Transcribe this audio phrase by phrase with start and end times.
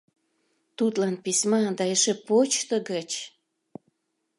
[0.77, 3.11] Тудлан письма да эше почто гыч!